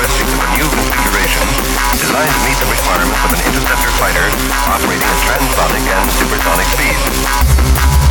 [0.00, 1.44] a new configuration
[1.92, 4.24] designed to meet the requirements of an interceptor fighter
[4.64, 8.09] operating at transonic and supersonic speeds.